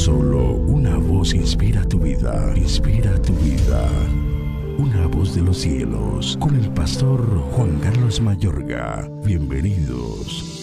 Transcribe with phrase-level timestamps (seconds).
[0.00, 3.86] Solo una voz inspira tu vida, inspira tu vida.
[4.78, 7.20] Una voz de los cielos, con el pastor
[7.52, 9.06] Juan Carlos Mayorga.
[9.26, 10.56] Bienvenidos.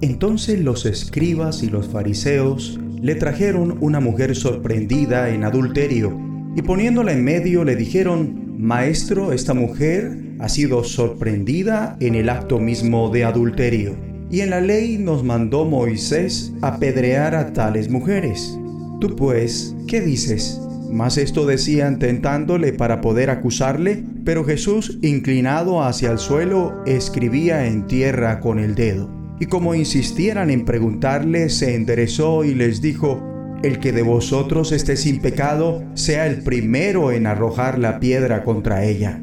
[0.00, 6.16] Entonces los escribas y los fariseos le trajeron una mujer sorprendida en adulterio,
[6.54, 12.60] y poniéndola en medio le dijeron, Maestro, esta mujer ha sido sorprendida en el acto
[12.60, 13.96] mismo de adulterio,
[14.30, 18.58] y en la ley nos mandó Moisés apedrear a tales mujeres.
[19.00, 20.60] Tú pues, ¿qué dices?
[20.90, 27.86] Mas esto decían tentándole para poder acusarle, pero Jesús, inclinado hacia el suelo, escribía en
[27.86, 29.10] tierra con el dedo.
[29.40, 33.22] Y como insistieran en preguntarle, se enderezó y les dijo,
[33.62, 38.84] El que de vosotros esté sin pecado, sea el primero en arrojar la piedra contra
[38.84, 39.22] ella.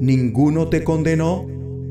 [0.00, 1.46] ¿Ninguno te condenó?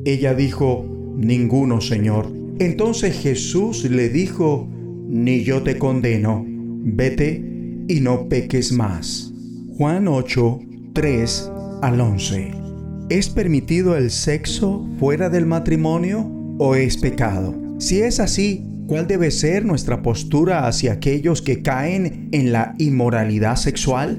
[0.05, 0.86] Ella dijo,
[1.17, 2.31] Ninguno, Señor.
[2.59, 4.67] Entonces Jesús le dijo,
[5.08, 7.44] Ni yo te condeno, vete
[7.88, 9.33] y no peques más.
[9.78, 10.59] Juan 8,
[10.94, 12.52] 3 al 11.
[13.09, 17.55] ¿Es permitido el sexo fuera del matrimonio o es pecado?
[17.78, 23.55] Si es así, ¿cuál debe ser nuestra postura hacia aquellos que caen en la inmoralidad
[23.55, 24.17] sexual?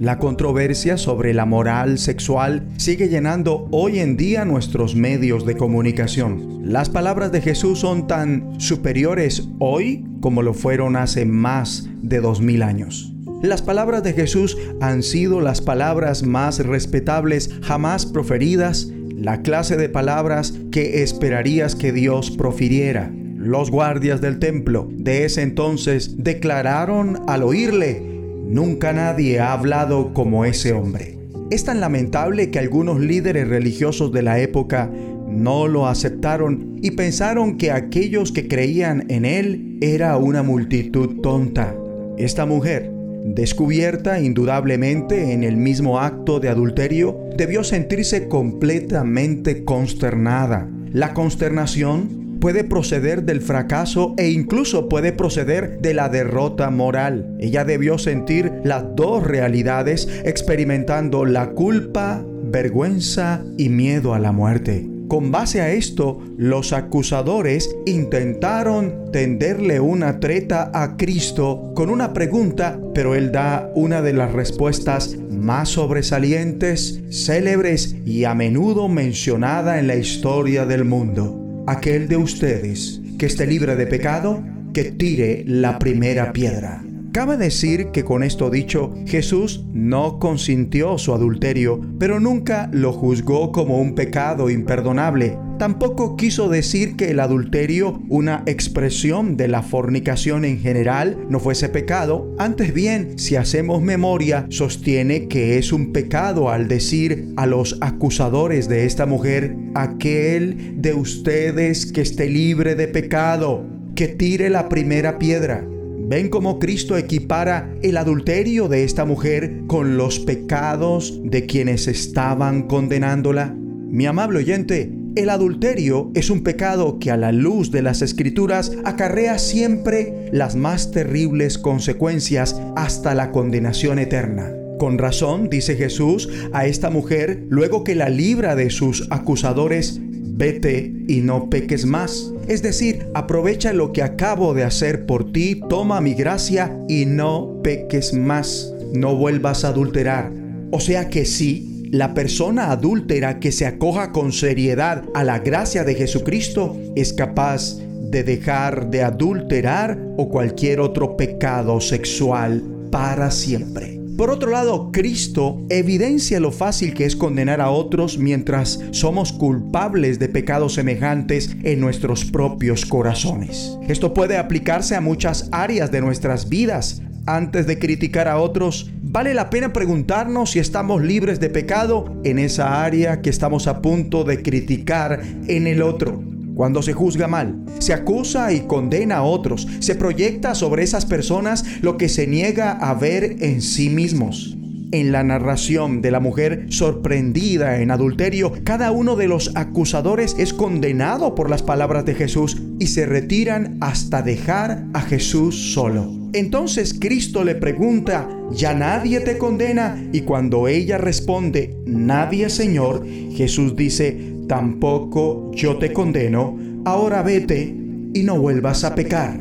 [0.00, 6.62] La controversia sobre la moral sexual sigue llenando hoy en día nuestros medios de comunicación.
[6.64, 12.40] Las palabras de Jesús son tan superiores hoy como lo fueron hace más de dos
[12.40, 13.12] mil años.
[13.42, 19.90] Las palabras de Jesús han sido las palabras más respetables jamás proferidas, la clase de
[19.90, 23.12] palabras que esperarías que Dios profiriera.
[23.36, 28.09] Los guardias del templo de ese entonces declararon al oírle,
[28.50, 31.16] Nunca nadie ha hablado como ese hombre.
[31.52, 34.90] Es tan lamentable que algunos líderes religiosos de la época
[35.28, 41.76] no lo aceptaron y pensaron que aquellos que creían en él era una multitud tonta.
[42.18, 42.90] Esta mujer,
[43.24, 50.68] descubierta indudablemente en el mismo acto de adulterio, debió sentirse completamente consternada.
[50.92, 57.36] La consternación puede proceder del fracaso e incluso puede proceder de la derrota moral.
[57.38, 64.88] Ella debió sentir las dos realidades experimentando la culpa, vergüenza y miedo a la muerte.
[65.08, 72.78] Con base a esto, los acusadores intentaron tenderle una treta a Cristo con una pregunta,
[72.94, 79.88] pero él da una de las respuestas más sobresalientes, célebres y a menudo mencionada en
[79.88, 85.78] la historia del mundo aquel de ustedes que esté libre de pecado, que tire la
[85.78, 86.82] primera piedra.
[87.12, 93.50] Cabe decir que con esto dicho, Jesús no consintió su adulterio, pero nunca lo juzgó
[93.50, 95.36] como un pecado imperdonable.
[95.58, 101.68] Tampoco quiso decir que el adulterio, una expresión de la fornicación en general, no fuese
[101.68, 102.32] pecado.
[102.38, 108.68] Antes bien, si hacemos memoria, sostiene que es un pecado al decir a los acusadores
[108.68, 113.66] de esta mujer, aquel de ustedes que esté libre de pecado,
[113.96, 115.66] que tire la primera piedra.
[116.10, 122.66] ¿Ven cómo Cristo equipara el adulterio de esta mujer con los pecados de quienes estaban
[122.66, 123.54] condenándola?
[123.54, 128.72] Mi amable oyente, el adulterio es un pecado que a la luz de las escrituras
[128.84, 134.50] acarrea siempre las más terribles consecuencias hasta la condenación eterna.
[134.80, 140.00] Con razón, dice Jesús a esta mujer, luego que la libra de sus acusadores,
[140.40, 142.32] vete y no peques más.
[142.48, 147.60] Es decir, aprovecha lo que acabo de hacer por ti, toma mi gracia y no
[147.62, 148.74] peques más.
[148.92, 150.32] No vuelvas a adulterar.
[150.72, 155.84] O sea que sí, la persona adúltera que se acoja con seriedad a la gracia
[155.84, 157.76] de Jesucristo es capaz
[158.10, 163.99] de dejar de adulterar o cualquier otro pecado sexual para siempre.
[164.20, 170.18] Por otro lado, Cristo evidencia lo fácil que es condenar a otros mientras somos culpables
[170.18, 173.78] de pecados semejantes en nuestros propios corazones.
[173.88, 177.00] Esto puede aplicarse a muchas áreas de nuestras vidas.
[177.24, 182.38] Antes de criticar a otros, vale la pena preguntarnos si estamos libres de pecado en
[182.38, 186.29] esa área que estamos a punto de criticar en el otro.
[186.54, 191.64] Cuando se juzga mal, se acusa y condena a otros, se proyecta sobre esas personas
[191.82, 194.56] lo que se niega a ver en sí mismos.
[194.92, 200.52] En la narración de la mujer sorprendida en adulterio, cada uno de los acusadores es
[200.52, 206.12] condenado por las palabras de Jesús y se retiran hasta dejar a Jesús solo.
[206.32, 210.02] Entonces Cristo le pregunta, ¿ya nadie te condena?
[210.12, 217.72] Y cuando ella responde, nadie Señor, Jesús dice, tampoco yo te condeno, ahora vete
[218.12, 219.38] y no vuelvas a pecar.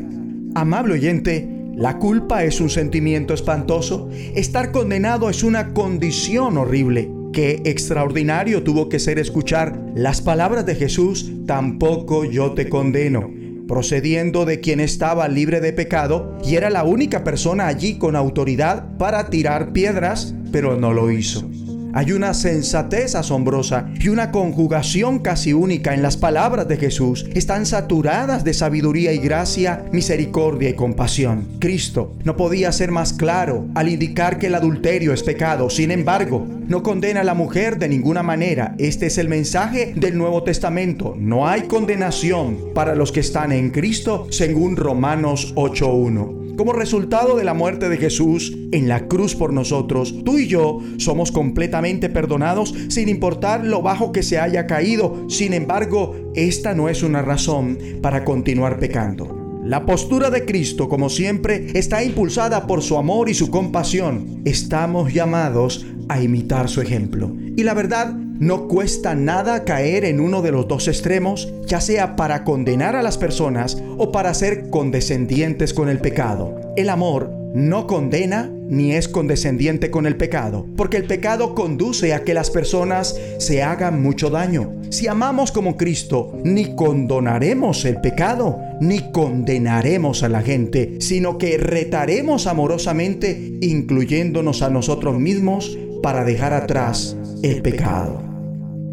[0.54, 7.10] Amable oyente, la culpa es un sentimiento espantoso, estar condenado es una condición horrible.
[7.34, 13.32] Qué extraordinario tuvo que ser escuchar las palabras de Jesús, tampoco yo te condeno
[13.68, 18.98] procediendo de quien estaba libre de pecado y era la única persona allí con autoridad
[18.98, 21.48] para tirar piedras, pero no lo hizo.
[21.94, 27.26] Hay una sensatez asombrosa y una conjugación casi única en las palabras de Jesús.
[27.34, 31.48] Están saturadas de sabiduría y gracia, misericordia y compasión.
[31.60, 35.70] Cristo no podía ser más claro al indicar que el adulterio es pecado.
[35.70, 38.76] Sin embargo, no condena a la mujer de ninguna manera.
[38.78, 41.16] Este es el mensaje del Nuevo Testamento.
[41.18, 46.39] No hay condenación para los que están en Cristo, según Romanos 8.1.
[46.60, 50.80] Como resultado de la muerte de Jesús en la cruz por nosotros, tú y yo
[50.98, 55.24] somos completamente perdonados sin importar lo bajo que se haya caído.
[55.30, 59.62] Sin embargo, esta no es una razón para continuar pecando.
[59.64, 64.42] La postura de Cristo, como siempre, está impulsada por su amor y su compasión.
[64.44, 67.34] Estamos llamados a imitar su ejemplo.
[67.56, 72.16] Y la verdad, no cuesta nada caer en uno de los dos extremos, ya sea
[72.16, 76.60] para condenar a las personas o para ser condescendientes con el pecado.
[76.78, 82.24] El amor no condena ni es condescendiente con el pecado, porque el pecado conduce a
[82.24, 84.74] que las personas se hagan mucho daño.
[84.90, 91.58] Si amamos como Cristo, ni condonaremos el pecado, ni condenaremos a la gente, sino que
[91.58, 98.29] retaremos amorosamente, incluyéndonos a nosotros mismos, para dejar atrás el pecado.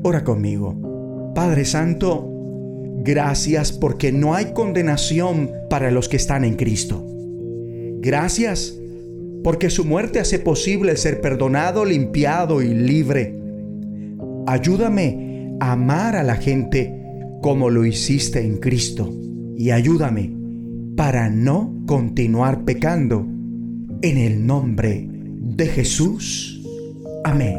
[0.09, 1.33] Ora conmigo.
[1.35, 2.31] Padre Santo,
[3.03, 7.05] gracias porque no hay condenación para los que están en Cristo.
[7.99, 8.79] Gracias
[9.43, 13.37] porque su muerte hace posible ser perdonado, limpiado y libre.
[14.47, 16.95] Ayúdame a amar a la gente
[17.43, 19.13] como lo hiciste en Cristo
[19.57, 20.33] y ayúdame
[20.97, 23.27] para no continuar pecando.
[24.03, 26.63] En el nombre de Jesús.
[27.25, 27.59] Amén.